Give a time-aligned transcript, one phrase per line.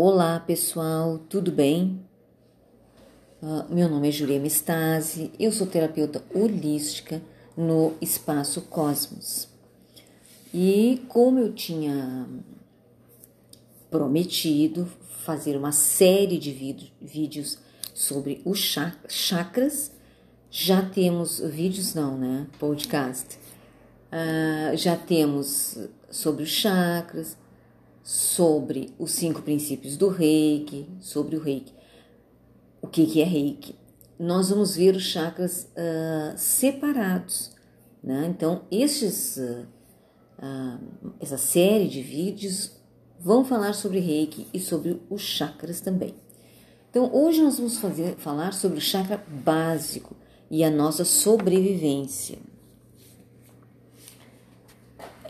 [0.00, 2.00] Olá pessoal, tudo bem?
[3.42, 7.20] Uh, meu nome é Jurema Stasi, eu sou terapeuta holística
[7.56, 9.48] no Espaço Cosmos.
[10.54, 12.28] E como eu tinha
[13.90, 14.88] prometido
[15.24, 16.52] fazer uma série de
[17.00, 17.58] vídeos
[17.92, 18.60] sobre os
[19.08, 19.90] chakras,
[20.48, 22.46] já temos vídeos não, né?
[22.60, 23.36] Podcast.
[24.12, 25.76] Uh, já temos
[26.08, 27.36] sobre os chakras,
[28.08, 31.74] sobre os cinco princípios do reiki, sobre o reiki.
[32.80, 33.74] O que, que é reiki?
[34.18, 37.54] Nós vamos ver os chakras uh, separados.
[38.02, 38.28] Né?
[38.30, 39.66] Então, estes, uh,
[40.38, 42.80] uh, essa série de vídeos
[43.20, 46.14] vão falar sobre reiki e sobre os chakras também.
[46.88, 50.16] Então, hoje nós vamos fazer, falar sobre o chakra básico
[50.50, 52.38] e a nossa sobrevivência.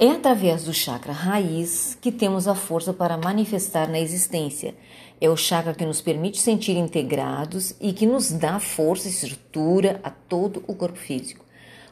[0.00, 4.76] É através do chakra raiz que temos a força para manifestar na existência.
[5.20, 9.98] É o chakra que nos permite sentir integrados e que nos dá força e estrutura
[10.04, 11.44] a todo o corpo físico.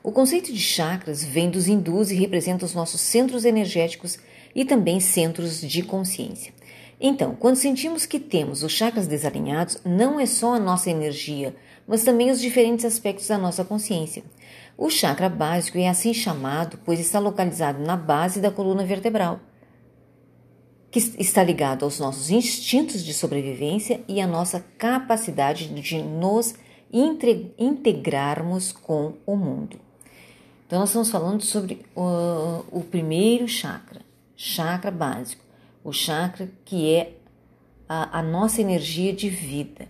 [0.05, 4.21] O conceito de chakras vem dos hindus e representa os nossos centros energéticos
[4.55, 6.55] e também centros de consciência.
[7.01, 11.57] Então, quando sentimos que temos os chakras desalinhados, não é só a nossa energia,
[11.89, 14.23] mas também os diferentes aspectos da nossa consciência.
[14.79, 19.41] O chakra básico é assim chamado, pois está localizado na base da coluna vertebral,
[20.91, 26.55] que está ligado aos nossos instintos de sobrevivência e à nossa capacidade de nos
[26.93, 29.79] integrarmos com o mundo.
[30.67, 34.03] Então, nós estamos falando sobre o primeiro chakra,
[34.37, 35.43] chakra básico,
[35.83, 37.15] o chakra que é
[37.89, 39.89] a, a nossa energia de vida.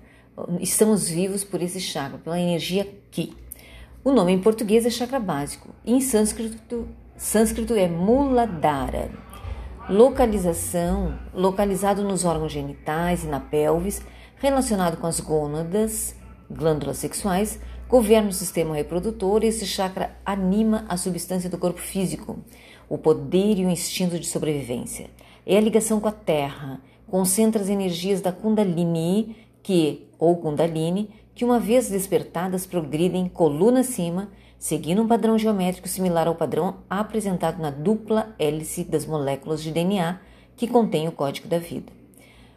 [0.61, 3.35] Estamos vivos por esse chakra, pela energia ki.
[4.07, 9.11] O nome em português é chakra básico, em sânscrito, sânscrito é Muladhara.
[9.91, 14.01] Localização, localizado nos órgãos genitais e na pelvis,
[14.37, 16.15] relacionado com as gônadas,
[16.49, 22.39] glândulas sexuais, governa o sistema reprodutor e esse chakra anima a substância do corpo físico,
[22.89, 25.11] o poder e o instinto de sobrevivência.
[25.45, 29.35] É a ligação com a terra, concentra as energias da Kundalini,
[29.65, 36.27] que, ou Kundalini, que, uma vez despertadas, progridem coluna acima, seguindo um padrão geométrico similar
[36.27, 40.19] ao padrão apresentado na dupla hélice das moléculas de DNA
[40.57, 41.93] que contém o código da vida.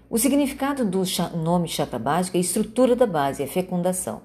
[0.10, 1.04] O significado do
[1.36, 4.22] nome chakra básico é estrutura da base, a fecundação.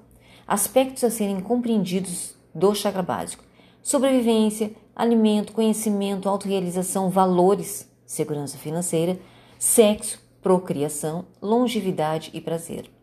[0.47, 3.43] Aspectos a serem compreendidos do chakra básico:
[3.83, 9.19] sobrevivência, alimento, conhecimento, autorrealização, valores, segurança financeira,
[9.59, 12.94] sexo, procriação, longevidade e prazer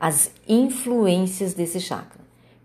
[0.00, 2.20] as influências desse chakra.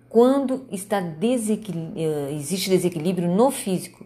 [0.07, 1.91] Quando está desequil...
[1.95, 4.05] Eh, existe desequilíbrio no físico,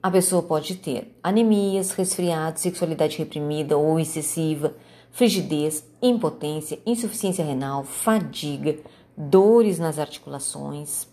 [0.00, 4.74] a pessoa pode ter anemias, resfriado, sexualidade reprimida ou excessiva,
[5.10, 8.76] frigidez, impotência, insuficiência renal, fadiga,
[9.16, 11.08] dores nas articulações,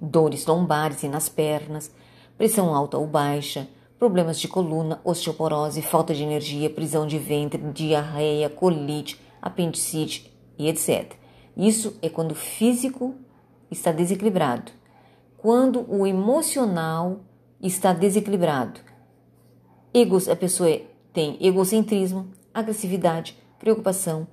[0.00, 1.90] dores lombares e nas pernas,
[2.36, 8.50] pressão alta ou baixa, problemas de coluna, osteoporose, falta de energia, prisão de ventre, diarreia,
[8.50, 11.12] colite, apendicite e etc.
[11.56, 13.14] Isso é quando o físico
[13.70, 14.72] está desequilibrado.
[15.36, 17.20] Quando o emocional
[17.60, 18.80] está desequilibrado.
[19.92, 20.80] Egos, a pessoa
[21.12, 24.26] tem egocentrismo, agressividade, preocupação,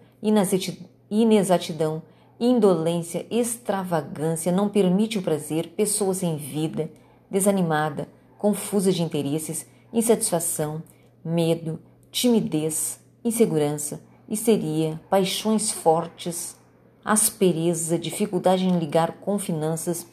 [1.09, 2.03] inexatidão,
[2.39, 6.89] indolência, extravagância, não permite o prazer, pessoa sem vida,
[7.29, 10.83] desanimada, confusa de interesses, insatisfação,
[11.23, 11.79] medo,
[12.11, 16.57] timidez, insegurança, histeria, paixões fortes,
[17.03, 20.07] aspereza, dificuldade em ligar com finanças,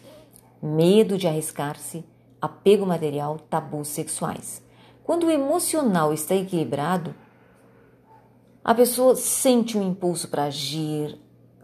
[0.62, 2.04] medo de arriscar-se,
[2.40, 4.62] apego material, tabus sexuais.
[5.02, 7.14] Quando o emocional está equilibrado,
[8.64, 11.18] a pessoa sente um impulso para agir,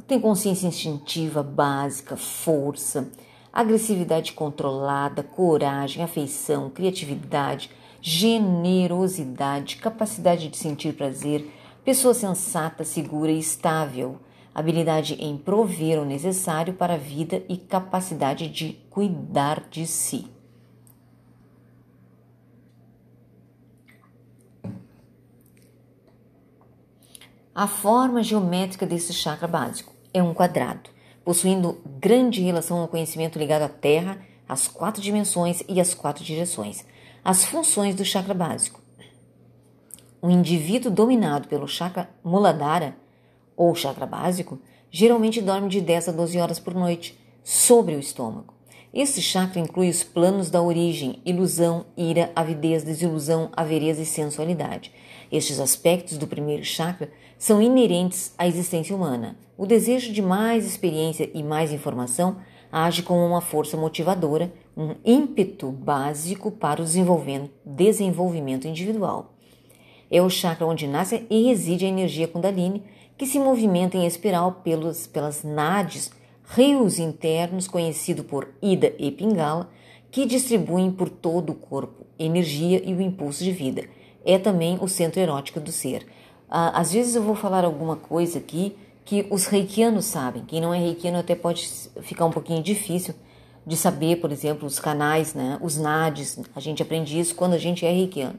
[0.07, 3.11] tem consciência instintiva básica, força,
[3.53, 7.71] agressividade controlada, coragem, afeição, criatividade,
[8.01, 11.47] generosidade, capacidade de sentir prazer,
[11.89, 14.21] pessoa sensata, segura e estável,
[14.55, 20.31] habilidade em prover o necessário para a vida e capacidade de cuidar de si.
[27.55, 30.91] A forma geométrica desse chakra básico é um quadrado,
[31.25, 36.85] possuindo grande relação ao conhecimento ligado à Terra, às quatro dimensões e às quatro direções.
[37.25, 38.87] As funções do chakra básico
[40.23, 42.97] um indivíduo dominado pelo chakra muladhara,
[43.57, 44.59] ou chakra básico,
[44.91, 48.55] geralmente dorme de 10 a 12 horas por noite sobre o estômago.
[48.93, 54.93] Este chakra inclui os planos da origem, ilusão, ira, avidez, desilusão, avareza e sensualidade.
[55.31, 59.37] Estes aspectos do primeiro chakra são inerentes à existência humana.
[59.59, 62.39] O desejo de mais experiência e mais informação
[62.73, 69.35] age como uma força motivadora, um ímpeto básico para o desenvolvimento individual.
[70.11, 72.83] É o chakra onde nasce e reside a energia Kundalini,
[73.17, 76.11] que se movimenta em espiral pelos, pelas nadis,
[76.45, 79.69] rios internos conhecido por Ida e Pingala,
[80.11, 83.85] que distribuem por todo o corpo energia e o impulso de vida.
[84.25, 86.07] É também o centro erótico do ser.
[86.51, 90.45] Ah, às vezes eu vou falar alguma coisa aqui que os reikianos sabem.
[90.45, 91.69] Quem não é reikiano até pode
[92.03, 93.15] ficar um pouquinho difícil
[93.67, 96.39] de saber, por exemplo, os canais, né, os nadis.
[96.55, 98.39] A gente aprende isso quando a gente é reikiano.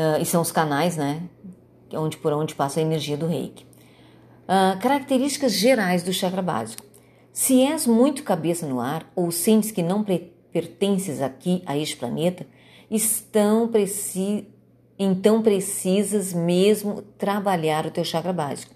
[0.00, 1.22] Uh, e são os canais, né,
[1.92, 3.66] onde por onde passa a energia do reiki.
[4.44, 6.82] Uh, características gerais do chakra básico.
[7.32, 10.02] Se és muito cabeça no ar ou sentes que não
[10.50, 12.46] pertences aqui a este planeta,
[12.90, 14.48] estão preci
[14.98, 18.74] então precisas mesmo trabalhar o teu chakra básico.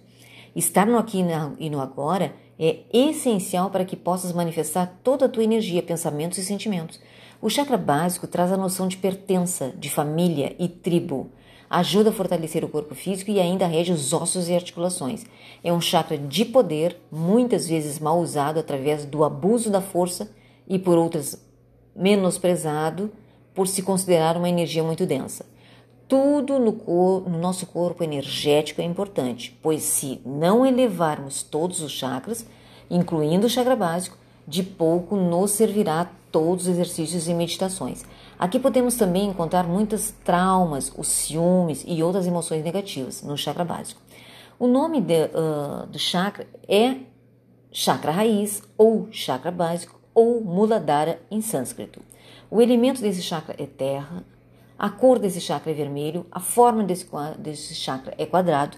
[0.54, 1.24] Estar no aqui
[1.58, 6.44] e no agora é essencial para que possas manifestar toda a tua energia, pensamentos e
[6.44, 7.00] sentimentos.
[7.44, 11.28] O chakra básico traz a noção de pertença, de família e tribo.
[11.68, 15.26] Ajuda a fortalecer o corpo físico e ainda rege os ossos e articulações.
[15.62, 20.30] É um chakra de poder, muitas vezes mal usado através do abuso da força
[20.66, 21.38] e por outras
[21.94, 23.12] menosprezado
[23.54, 25.44] por se considerar uma energia muito densa.
[26.08, 26.72] Tudo no,
[27.28, 32.46] no, nosso corpo energético é importante, pois se não elevarmos todos os chakras,
[32.90, 34.16] incluindo o chakra básico,
[34.48, 38.04] de pouco nos servirá todos os exercícios e meditações.
[38.36, 44.02] Aqui podemos também encontrar muitos traumas, os ciúmes e outras emoções negativas no chakra básico.
[44.58, 46.96] O nome de, uh, do chakra é
[47.70, 52.02] chakra raiz ou chakra básico ou muladhara em sânscrito.
[52.50, 54.24] O elemento desse chakra é terra,
[54.76, 57.08] a cor desse chakra é vermelho, a forma desse,
[57.38, 58.76] desse chakra é quadrado,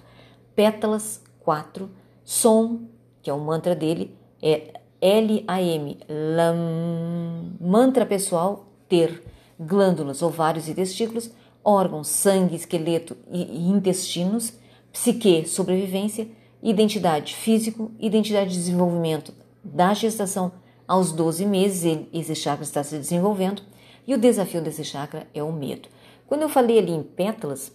[0.55, 1.91] pétalas 4,
[2.23, 2.81] som,
[3.23, 4.75] que é o mantra dele, é
[5.07, 9.23] L-A-M, lam, mantra pessoal, ter,
[9.59, 11.31] glândulas, ovários e testículos,
[11.65, 14.55] órgãos, sangue, esqueleto e intestinos,
[14.93, 16.27] psique, sobrevivência,
[16.61, 19.33] identidade físico, identidade de desenvolvimento
[19.63, 20.51] da gestação
[20.89, 23.63] aos 12 meses, esse chakra está se desenvolvendo,
[24.09, 25.89] e o desafio desse chakra é o medo.
[26.27, 27.71] Quando eu falei ali em pétalas,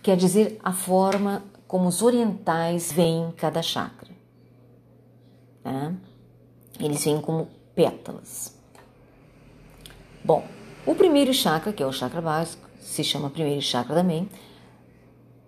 [0.00, 4.12] quer dizer a forma como os orientais veem cada chakra.
[5.64, 5.96] Né?
[6.78, 8.56] Eles vêm como pétalas.
[10.24, 10.44] Bom,
[10.86, 14.28] o primeiro chakra, que é o chakra básico, se chama primeiro chakra também,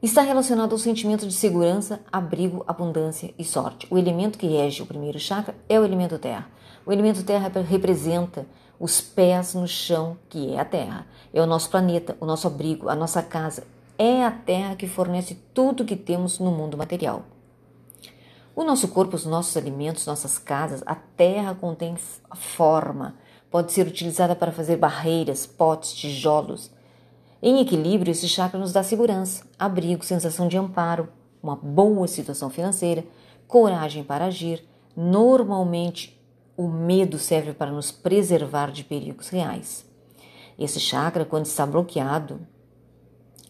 [0.03, 3.87] está relacionado ao sentimento de segurança, abrigo, abundância e sorte.
[3.91, 6.49] O elemento que rege o primeiro chakra é o elemento terra.
[6.85, 8.47] O elemento terra representa
[8.79, 11.07] os pés no chão, que é a Terra.
[11.33, 13.67] É o nosso planeta, o nosso abrigo, a nossa casa.
[13.97, 17.25] É a Terra que fornece tudo que temos no mundo material.
[18.57, 21.97] O nosso corpo, os nossos alimentos, nossas casas, a terra contém
[22.37, 23.17] forma,
[23.51, 26.71] pode ser utilizada para fazer barreiras, potes, tijolos.
[27.43, 31.09] Em equilíbrio, esse chakra nos dá segurança, abrigo, sensação de amparo,
[31.43, 33.05] uma boa situação financeira,
[33.49, 34.65] coragem para agir.
[34.97, 36.19] Normalmente,
[36.57, 39.85] o medo serve para nos preservar de perigos reais.
[40.57, 42.41] Esse chakra, quando está bloqueado,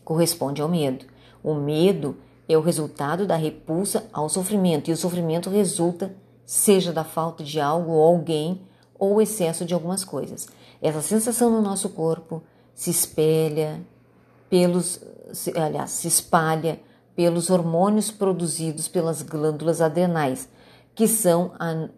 [0.02, 1.04] corresponde ao medo.
[1.42, 2.16] O medo
[2.48, 7.60] é o resultado da repulsa ao sofrimento, e o sofrimento resulta seja da falta de
[7.60, 8.60] algo ou alguém
[8.98, 10.46] ou excesso de algumas coisas.
[10.80, 12.42] Essa sensação no nosso corpo
[12.74, 13.80] se espelha
[14.50, 15.00] pelos,
[15.56, 16.80] aliás, se espalha
[17.16, 20.48] pelos hormônios produzidos pelas glândulas adrenais,
[20.94, 21.88] que são a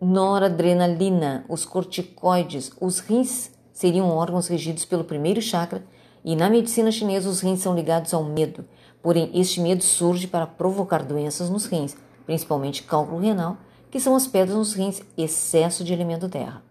[0.00, 5.84] noradrenalina, os corticoides, os rins seriam órgãos regidos pelo primeiro chakra
[6.24, 8.64] e na medicina chinesa os rins são ligados ao medo.
[9.04, 11.94] Porém, este medo surge para provocar doenças nos rins,
[12.24, 13.58] principalmente cálculo renal,
[13.90, 16.62] que são as pedras nos rins, excesso de elemento terra.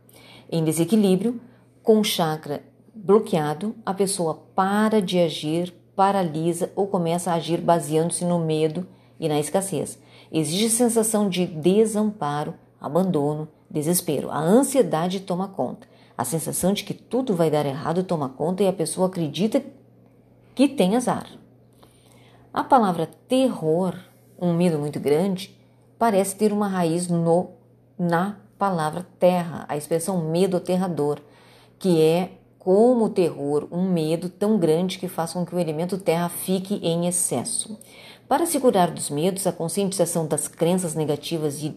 [0.51, 1.39] Em desequilíbrio,
[1.83, 8.25] com o chakra bloqueado, a pessoa para de agir, paralisa ou começa a agir baseando-se
[8.25, 8.87] no medo
[9.19, 9.99] e na escassez.
[10.31, 14.31] Existe sensação de desamparo, abandono, desespero.
[14.31, 15.87] A ansiedade toma conta.
[16.17, 19.63] A sensação de que tudo vai dar errado toma conta e a pessoa acredita
[20.55, 21.42] que tem azar.
[22.53, 23.95] A palavra terror,
[24.39, 25.57] um medo muito grande,
[25.97, 27.49] parece ter uma raiz no
[27.97, 31.19] na palavra terra, a expressão medo aterrador,
[31.79, 32.29] que é
[32.59, 36.75] como o terror, um medo tão grande que faz com que o elemento terra fique
[36.83, 37.79] em excesso.
[38.27, 41.75] Para se curar dos medos, a conscientização das crenças negativas e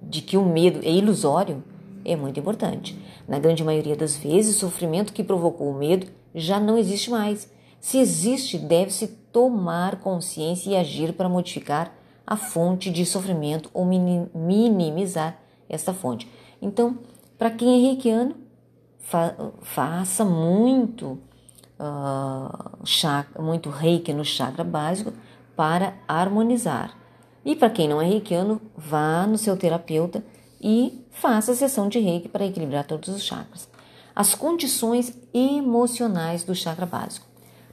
[0.00, 1.64] de que o medo é ilusório
[2.04, 2.96] é muito importante.
[3.26, 7.50] Na grande maioria das vezes, o sofrimento que provocou o medo já não existe mais.
[7.82, 11.92] Se existe, deve-se tomar consciência e agir para modificar
[12.24, 15.36] a fonte de sofrimento ou minimizar
[15.68, 16.30] essa fonte.
[16.62, 16.96] Então,
[17.36, 18.36] para quem é reikiano,
[19.00, 21.18] fa faça muito,
[21.76, 25.12] uh, muito reiki no chakra básico
[25.56, 26.96] para harmonizar.
[27.44, 30.24] E para quem não é reikiano, vá no seu terapeuta
[30.60, 33.68] e faça a sessão de reiki para equilibrar todos os chakras.
[34.14, 37.31] As condições emocionais do chakra básico.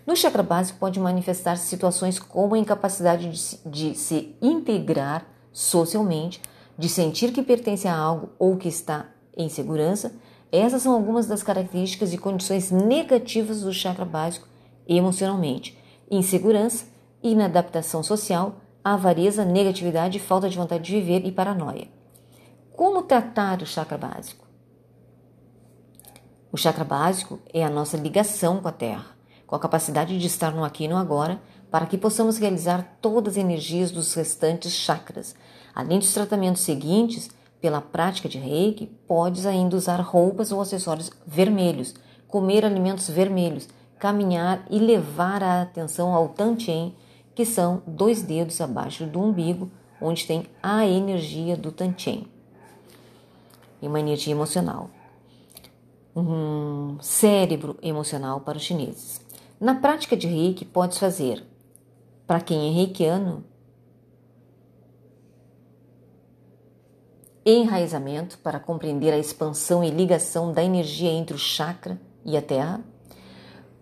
[0.09, 5.23] No chakra básico pode manifestar situações como a incapacidade de, de se integrar
[5.53, 6.41] socialmente,
[6.75, 9.05] de sentir que pertence a algo ou que está
[9.37, 10.11] em segurança.
[10.51, 14.47] Essas são algumas das características e condições negativas do chakra básico
[14.87, 15.77] emocionalmente:
[16.09, 16.87] insegurança,
[17.21, 21.87] inadaptação social, avareza, negatividade, falta de vontade de viver e paranoia.
[22.75, 24.47] Como tratar o chakra básico?
[26.51, 29.18] O chakra básico é a nossa ligação com a Terra
[29.49, 31.41] com a capacidade de estar no aqui e no agora,
[31.71, 35.35] para que possamos realizar todas as energias dos restantes chakras.
[35.73, 41.95] Além dos tratamentos seguintes, pela prática de reiki, podes ainda usar roupas ou acessórios vermelhos,
[42.27, 46.95] comer alimentos vermelhos, caminhar e levar a atenção ao Tantien,
[47.33, 52.27] que são dois dedos abaixo do umbigo, onde tem a energia do Tantien.
[53.81, 54.91] E uma energia emocional.
[56.15, 59.27] Um cérebro emocional para os chineses.
[59.59, 61.45] Na prática de reiki, podes fazer,
[62.25, 63.43] para quem é reikiano,
[67.45, 72.79] enraizamento para compreender a expansão e ligação da energia entre o chakra e a terra.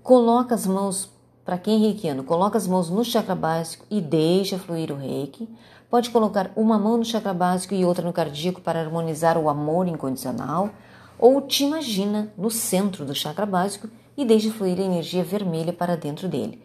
[0.01, 1.11] Coloca as mãos,
[1.45, 5.47] para quem é reikiano, coloca as mãos no chakra básico e deixa fluir o reiki.
[5.91, 9.87] Pode colocar uma mão no chakra básico e outra no cardíaco para harmonizar o amor
[9.87, 10.71] incondicional.
[11.19, 15.95] Ou te imagina no centro do chakra básico e deixe fluir a energia vermelha para
[15.95, 16.59] dentro dele.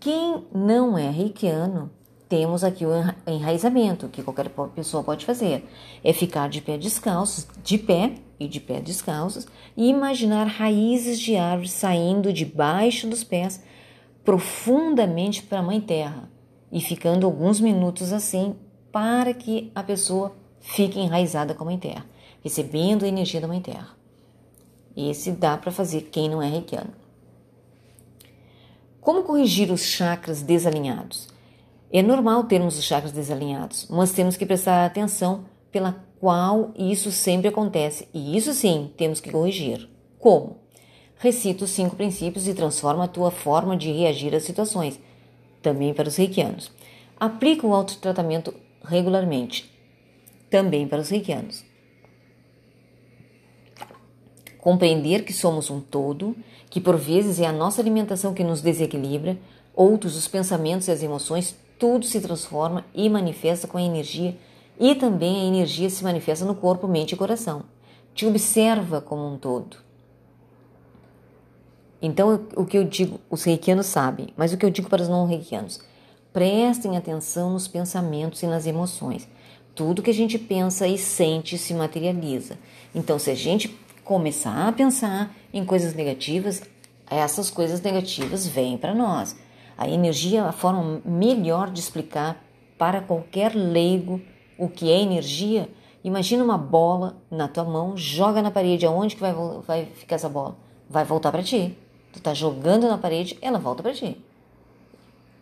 [0.00, 1.90] Quem não é reikiano,
[2.28, 2.90] temos aqui o
[3.26, 5.68] enraizamento, que qualquer pessoa pode fazer.
[6.02, 11.36] É ficar de pé descalços, de pé e de pé descalços, e imaginar raízes de
[11.36, 13.62] árvores saindo debaixo dos pés
[14.24, 16.30] profundamente para a Mãe Terra
[16.70, 18.54] e ficando alguns minutos assim
[18.92, 22.04] para que a pessoa fique enraizada com a Mãe Terra,
[22.42, 23.97] recebendo a energia da Mãe Terra.
[25.00, 26.92] Esse dá para fazer quem não é reikiano.
[29.00, 31.28] Como corrigir os chakras desalinhados?
[31.92, 37.46] É normal termos os chakras desalinhados, mas temos que prestar atenção pela qual isso sempre
[37.46, 39.88] acontece, e isso sim temos que corrigir.
[40.18, 40.56] Como?
[41.16, 44.98] Recita os cinco princípios e transforma a tua forma de reagir às situações,
[45.62, 46.72] também para os reikianos.
[47.20, 48.52] Aplica o autotratamento
[48.84, 49.72] regularmente,
[50.50, 51.67] também para os reikianos.
[54.58, 56.36] Compreender que somos um todo,
[56.68, 59.38] que por vezes é a nossa alimentação que nos desequilibra,
[59.74, 64.36] outros os pensamentos e as emoções, tudo se transforma e manifesta com a energia,
[64.78, 67.62] e também a energia se manifesta no corpo, mente e coração.
[68.14, 69.76] Te observa como um todo.
[72.00, 75.08] Então, o que eu digo, os reikianos sabem, mas o que eu digo para os
[75.08, 75.80] não reikianos,
[76.32, 79.28] prestem atenção nos pensamentos e nas emoções.
[79.74, 82.58] Tudo que a gente pensa e sente se materializa.
[82.94, 83.68] Então, se a gente
[84.08, 86.62] começar a pensar em coisas negativas,
[87.10, 89.36] essas coisas negativas vêm para nós.
[89.76, 92.42] A energia é a forma melhor de explicar
[92.78, 94.18] para qualquer leigo
[94.56, 95.68] o que é energia.
[96.02, 99.34] Imagina uma bola na tua mão, joga na parede, aonde que vai,
[99.66, 100.56] vai ficar essa bola?
[100.88, 101.76] Vai voltar para ti.
[102.10, 104.16] Tu tá jogando na parede, ela volta para ti.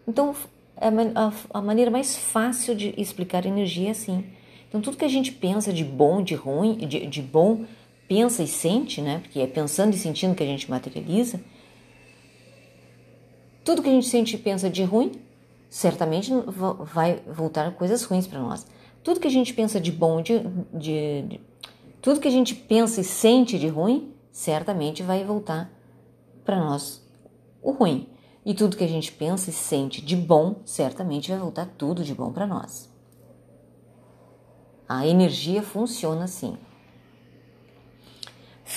[0.09, 0.35] Então,
[0.77, 4.25] é a, a, maneira mais fácil de explicar energia é assim.
[4.69, 7.65] Então, tudo que a gente pensa de bom, de ruim, de, de bom,
[8.09, 9.19] pensa e sente, né?
[9.21, 11.41] Porque é pensando e sentindo que a gente materializa.
[13.65, 15.13] Tudo que a gente sente e pensa de ruim,
[15.69, 16.31] certamente
[16.93, 18.67] vai voltar coisas ruins para nós.
[19.03, 20.41] Tudo que a gente pensa de bom, de,
[20.73, 21.41] de, de,
[22.01, 25.73] tudo que a gente pensa e sente de ruim, certamente vai voltar
[26.45, 27.05] para nós
[27.63, 28.09] o ruim.
[28.45, 32.15] E tudo que a gente pensa e sente de bom, certamente vai voltar tudo de
[32.15, 32.89] bom para nós.
[34.89, 36.57] A energia funciona assim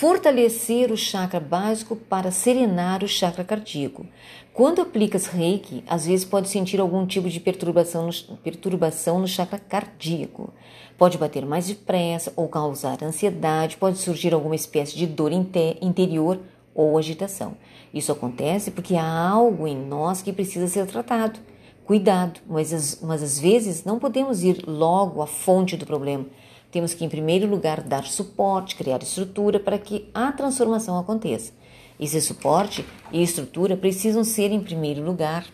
[0.00, 4.06] fortalecer o chakra básico para serenar o chakra cardíaco.
[4.50, 9.58] Quando aplicas reiki, às vezes pode sentir algum tipo de perturbação no, perturbação no chakra
[9.58, 10.54] cardíaco.
[10.96, 16.40] Pode bater mais depressa ou causar ansiedade, pode surgir alguma espécie de dor interior
[16.74, 17.54] ou agitação.
[17.92, 21.38] Isso acontece porque há algo em nós que precisa ser tratado.
[21.84, 26.24] Cuidado, mas, mas às vezes não podemos ir logo à fonte do problema
[26.70, 31.52] temos que, em primeiro lugar, dar suporte, criar estrutura para que a transformação aconteça.
[31.98, 35.46] Esse suporte e estrutura precisam ser, em primeiro lugar,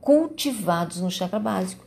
[0.00, 1.84] cultivados no chakra básico.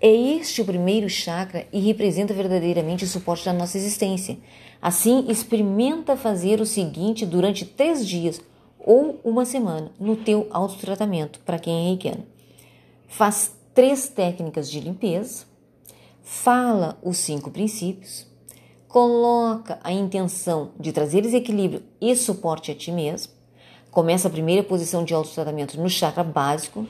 [0.00, 4.38] É este o primeiro chakra e representa verdadeiramente o suporte da nossa existência.
[4.80, 8.40] Assim, experimenta fazer o seguinte durante três dias
[8.78, 12.26] ou uma semana no teu autotratamento, para quem é reikiano.
[13.08, 15.44] Faz três técnicas de limpeza,
[16.24, 18.26] fala os cinco princípios,
[18.88, 23.32] coloca a intenção de trazer equilíbrio e suporte a ti mesmo,
[23.90, 26.88] começa a primeira posição de autotratamento no chakra básico,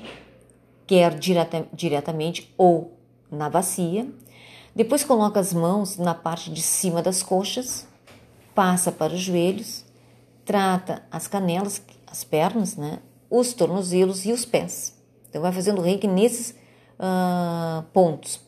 [0.86, 2.96] quer direta, diretamente ou
[3.30, 4.06] na bacia,
[4.74, 7.86] depois coloca as mãos na parte de cima das coxas,
[8.54, 9.84] passa para os joelhos,
[10.44, 14.96] trata as canelas, as pernas, né, os tornozelos e os pés.
[15.28, 16.50] Então vai fazendo reiki nesses
[16.98, 18.43] uh, pontos.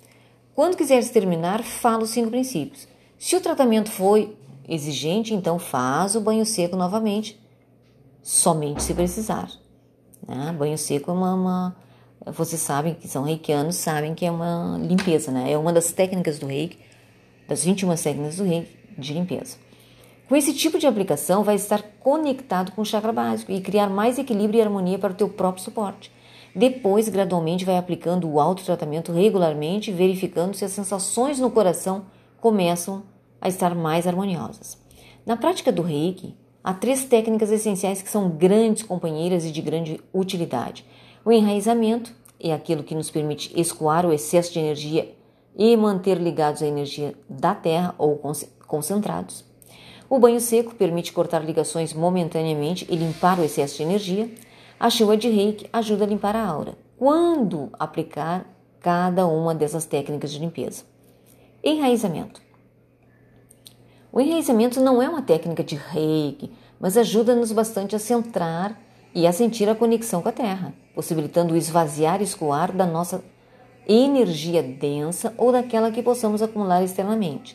[0.57, 2.89] Quando quiseres terminar, fala os cinco princípios.
[3.19, 4.35] Se o tratamento foi
[4.67, 7.39] exigente, então faz o banho seco novamente,
[8.23, 9.51] somente se precisar.
[10.27, 10.57] Né?
[10.59, 11.77] Banho seco é uma, uma
[12.33, 15.53] vocês sabem que são reikianos, sabem que é uma limpeza, né?
[15.53, 16.79] É uma das técnicas do reiki,
[17.47, 19.59] das 21 técnicas do reiki de limpeza.
[20.27, 24.19] Com esse tipo de aplicação, vai estar conectado com o chakra básico e criar mais
[24.19, 26.11] equilíbrio e harmonia para o teu próprio suporte.
[26.57, 32.07] Depois, gradualmente, vai aplicando o autotratamento regularmente, verificando se as sensações no coração
[32.41, 33.03] começam
[33.39, 34.79] a estar mais harmoniosas.
[35.27, 36.35] Na prática do reiki,
[36.65, 40.87] há três técnicas essenciais que são grandes companheiras e de grande utilidade.
[41.23, 45.15] O enraizamento é aquilo que nos permite escoar o excesso de energia
[45.55, 48.19] e manter ligados à energia da Terra ou
[48.67, 49.45] concentrados.
[50.09, 54.31] O banho seco permite cortar ligações momentaneamente e limpar o excesso de energia.
[54.79, 56.77] A chuva de reiki ajuda a limpar a aura.
[56.99, 58.47] Quando aplicar
[58.81, 60.85] cada uma dessas técnicas de limpeza?
[61.63, 62.41] Enraizamento.
[64.13, 68.81] O enraizamento não é uma técnica de reiki, mas ajuda-nos bastante a centrar
[69.15, 73.23] e a sentir a conexão com a Terra possibilitando o esvaziar e escoar da nossa
[73.87, 77.55] energia densa ou daquela que possamos acumular externamente.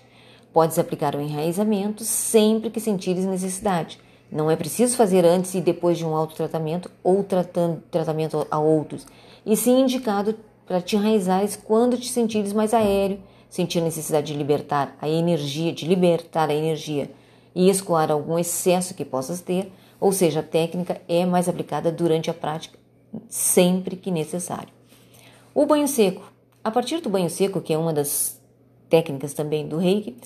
[0.53, 3.99] Podes aplicar o enraizamento sempre que sentires necessidade.
[4.31, 9.05] Não é preciso fazer antes e depois de um autotratamento ou tratando, tratamento a outros,
[9.45, 14.95] e sim indicado para te enraizares quando te sentires mais aéreo, sentir necessidade de libertar
[15.01, 17.11] a energia, de libertar a energia
[17.53, 22.29] e escoar algum excesso que possas ter, ou seja, a técnica é mais aplicada durante
[22.29, 22.79] a prática
[23.27, 24.69] sempre que necessário.
[25.53, 26.31] O banho seco.
[26.63, 28.39] A partir do banho seco, que é uma das
[28.89, 30.17] técnicas também do reiki,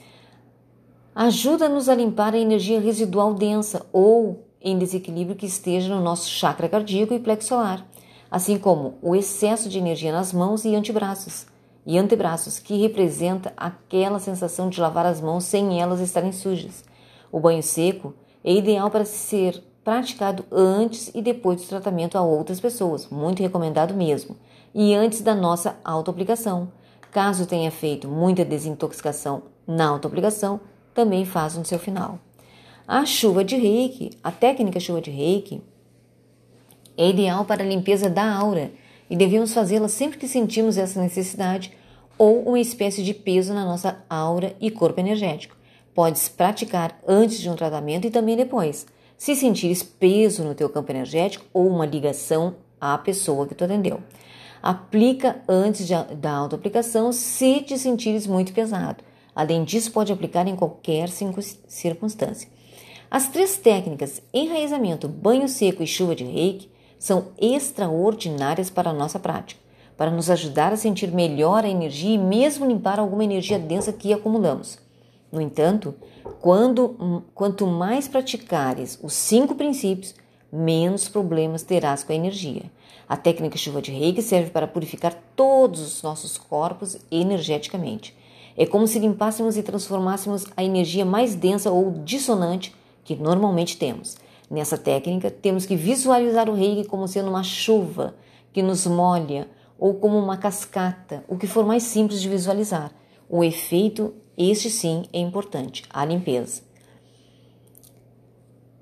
[1.15, 6.67] ajuda-nos a limpar a energia residual densa ou em desequilíbrio que esteja no nosso chakra
[6.67, 7.88] cardíaco e plexo solar,
[8.30, 11.45] assim como o excesso de energia nas mãos e antebraços
[11.86, 16.84] e antebraços, que representa aquela sensação de lavar as mãos sem elas estarem sujas.
[17.32, 22.60] O banho seco é ideal para ser praticado antes e depois do tratamento a outras
[22.60, 24.36] pessoas, muito recomendado mesmo,
[24.73, 26.69] e antes da nossa autoaplicação.
[27.12, 30.60] Caso tenha feito muita desintoxicação na autoaplicação,
[30.96, 32.18] também faz no seu final.
[32.88, 35.62] A chuva de reiki, a técnica chuva de reiki,
[36.98, 38.72] é ideal para a limpeza da aura
[39.10, 41.72] e devemos fazê-la sempre que sentimos essa necessidade
[42.18, 45.58] ou uma espécie de peso na nossa aura e corpo energético.
[45.94, 50.92] Podes praticar antes de um tratamento e também depois se sentires peso no teu campo
[50.92, 54.02] energético ou uma ligação à pessoa que tu atendeu.
[54.62, 59.04] Aplica antes de, da autoaplicação se te sentires muito pesado.
[59.36, 62.50] Além disso, pode aplicar em qualquer circunstância.
[63.12, 69.19] As três técnicas enraizamento, banho seco e chuva de reiki são extraordinárias para a nossa
[69.19, 69.62] prática,
[69.98, 74.13] para nos ajudar a sentir melhor a energia e mesmo limpar alguma energia densa que
[74.13, 74.80] acumulamos.
[75.32, 75.93] No entanto,
[76.39, 80.15] quando, quanto mais praticares os cinco princípios,
[80.52, 82.63] menos problemas terás com a energia.
[83.08, 88.15] A técnica chuva de reiki serve para purificar todos os nossos corpos energeticamente.
[88.58, 94.18] É como se limpássemos e transformássemos a energia mais densa ou dissonante que normalmente temos.
[94.50, 98.15] Nessa técnica, temos que visualizar o reiki como sendo uma chuva
[98.54, 102.91] que nos molha ou como uma cascata, o que for mais simples de visualizar.
[103.28, 106.62] O efeito este sim é importante, a limpeza.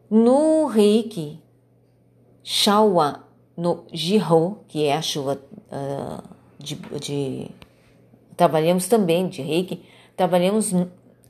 [0.10, 1.40] No reiki,
[2.44, 5.40] shawa no jiho, que é a chuva
[5.72, 6.24] uh,
[6.60, 7.52] de, de.
[8.36, 9.84] Trabalhamos também de reiki,
[10.16, 10.74] trabalhamos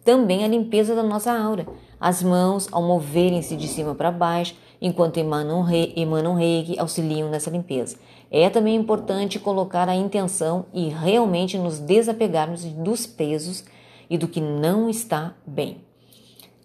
[0.04, 1.66] também a limpeza da nossa aura,
[2.00, 7.50] As mãos, ao moverem-se de cima para baixo, enquanto emanam, rei, emanam reiki, auxiliam nessa
[7.50, 7.96] limpeza.
[8.30, 13.64] É também importante colocar a intenção e realmente nos desapegarmos dos pesos
[14.10, 15.78] e do que não está bem.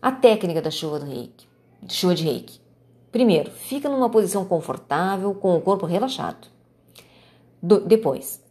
[0.03, 1.46] A técnica da chuva, do reiki,
[1.88, 2.61] chuva de reiki.
[3.12, 6.48] Primeiro, fica numa posição confortável, com o corpo relaxado.
[7.62, 8.42] Do, depois,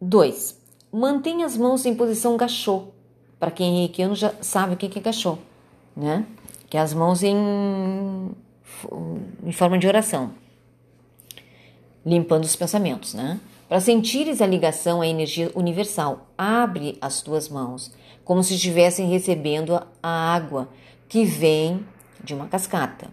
[0.00, 0.63] dois,
[0.94, 2.84] mantenha as mãos em posição gachô.
[3.38, 5.36] Para quem é reikiano já sabe o que é gachô,
[5.96, 6.24] né?
[6.70, 7.36] Que é as mãos em
[9.44, 10.32] em forma de oração,
[12.04, 13.40] limpando os pensamentos, né?
[13.68, 17.92] Para sentires a ligação à energia universal, abre as tuas mãos,
[18.24, 20.68] como se estivessem recebendo a água
[21.08, 21.84] que vem
[22.22, 23.08] de uma cascata.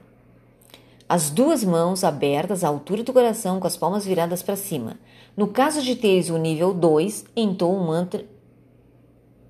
[1.11, 4.97] As duas mãos abertas à altura do coração, com as palmas viradas para cima.
[5.35, 8.25] No caso de teres o nível 2, entoa o mantra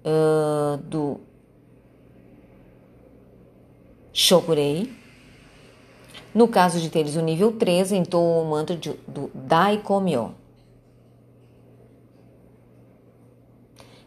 [0.03, 1.19] uh, do
[4.11, 4.91] Shokurei
[6.33, 10.33] no caso de teres o nível 3, entoa o mantra de, do Daikomyo.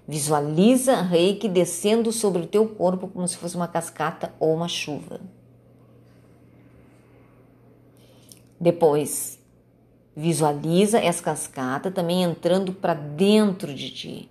[0.09, 5.21] Visualiza reiki descendo sobre o teu corpo como se fosse uma cascata ou uma chuva.
[8.65, 9.39] Depois,
[10.17, 14.31] visualiza essa cascata também entrando para dentro de ti.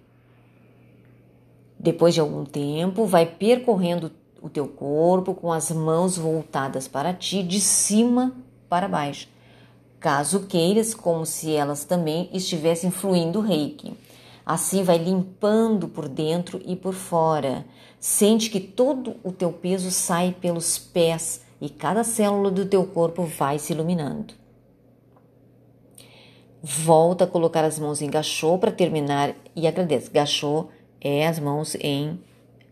[1.78, 7.43] Depois de algum tempo, vai percorrendo o teu corpo com as mãos voltadas para ti,
[7.43, 8.36] de cima
[8.67, 9.28] para baixo.
[10.00, 13.93] Caso queiras, como se elas também estivessem fluindo reiki.
[14.43, 17.67] Assim vai limpando por dentro e por fora.
[18.00, 23.23] Sente que todo o teu peso sai pelos pés e cada célula do teu corpo
[23.23, 24.34] vai se iluminando.
[26.62, 30.12] Volta a colocar as mãos em gachô para terminar e agradece.
[30.12, 30.67] Gachô
[30.99, 32.19] é as mãos em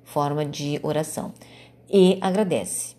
[0.04, 1.34] forma de oração
[1.90, 2.98] e agradece.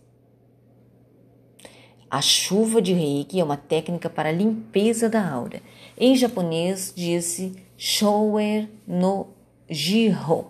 [2.11, 5.61] A chuva de reiki é uma técnica para a limpeza da aura.
[5.99, 9.27] Em japonês, disse Shower no
[9.69, 10.47] Jiho.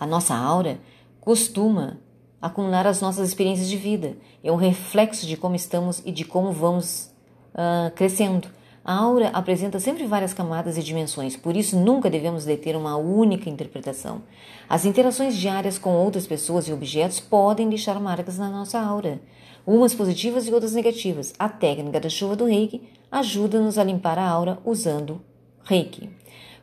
[0.00, 0.80] A nossa aura
[1.20, 2.02] costuma
[2.44, 4.18] acumular as nossas experiências de vida.
[4.42, 7.10] É um reflexo de como estamos e de como vamos
[7.54, 8.48] uh, crescendo.
[8.84, 13.48] A aura apresenta sempre várias camadas e dimensões, por isso nunca devemos deter uma única
[13.48, 14.20] interpretação.
[14.68, 19.22] As interações diárias com outras pessoas e objetos podem deixar marcas na nossa aura,
[19.66, 21.32] umas positivas e outras negativas.
[21.38, 25.22] A técnica da chuva do reiki ajuda-nos a limpar a aura usando
[25.62, 26.10] reiki.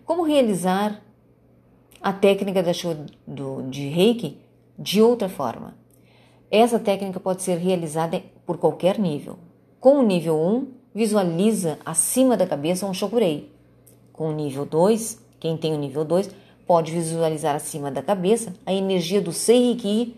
[0.05, 1.01] Como realizar
[1.99, 4.37] a técnica da chuva do, de reiki
[4.77, 5.75] de outra forma?
[6.49, 9.37] Essa técnica pode ser realizada por qualquer nível.
[9.79, 13.51] Com o nível 1, visualiza acima da cabeça um chokurei.
[14.11, 16.29] Com o nível 2, quem tem o nível 2
[16.67, 20.15] pode visualizar acima da cabeça a energia do Seiriki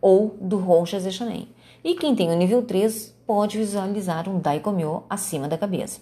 [0.00, 1.48] ou do Honsha Zechanen.
[1.82, 6.00] E quem tem o nível 3 pode visualizar um Daikomyo acima da cabeça.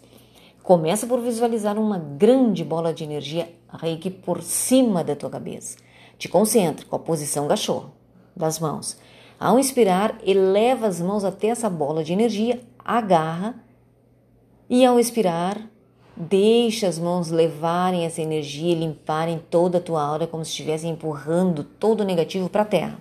[0.63, 5.77] Começa por visualizar uma grande bola de energia Reiki por cima da tua cabeça.
[6.23, 7.87] Te concentre com a posição gachô
[8.37, 8.97] das mãos.
[9.41, 13.57] Ao inspirar, eleva as mãos até essa bola de energia, agarra
[14.71, 15.61] e ao expirar,
[16.17, 20.93] deixa as mãos levarem essa energia e limparem toda a tua aura como se estivessem
[20.93, 22.99] empurrando todo o negativo para a terra.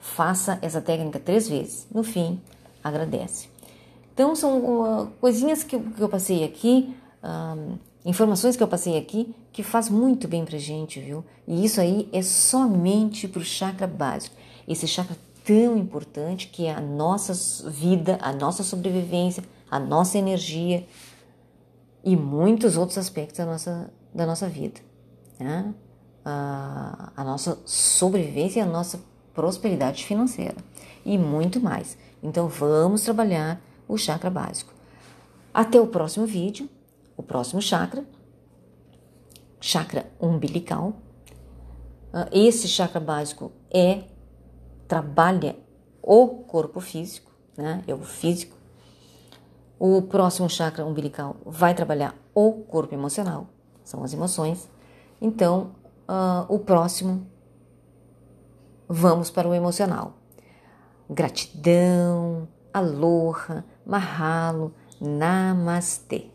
[0.00, 1.86] Faça essa técnica três vezes.
[1.94, 2.40] No fim,
[2.82, 3.48] agradece.
[4.12, 8.98] Então, são uh, coisinhas que eu, que eu, passei aqui, uh, informações que eu passei
[8.98, 11.24] aqui, que faz muito bem para gente, viu?
[11.48, 14.36] E isso aí é somente para o chakra básico.
[14.68, 15.16] Esse chakra
[15.46, 17.32] tão importante que é a nossa
[17.70, 20.86] vida, a nossa sobrevivência, a nossa energia
[22.04, 24.78] e muitos outros aspectos da nossa, da nossa vida.
[25.40, 25.72] Né?
[26.22, 29.00] A, a nossa sobrevivência e a nossa
[29.32, 30.56] prosperidade financeira
[31.02, 31.96] e muito mais.
[32.22, 34.74] Então vamos trabalhar o chakra básico.
[35.54, 36.68] Até o próximo vídeo,
[37.16, 38.04] o próximo chakra,
[39.66, 40.94] chakra umbilical.
[42.12, 44.04] Ah, esse chakra básico é
[44.88, 45.56] trabalha
[46.02, 47.82] o corpo físico, né?
[47.86, 48.56] É o físico
[49.78, 53.46] o próximo chakra umbilical vai trabalhar o corpo emocional,
[53.84, 54.68] são as emoções.
[55.20, 55.72] Então,
[56.08, 57.26] uh, o próximo,
[58.88, 60.14] vamos para o emocional.
[61.08, 66.30] Gratidão, aloha, mahalo, namastê.